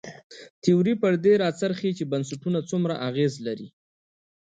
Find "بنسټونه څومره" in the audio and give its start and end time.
2.11-2.93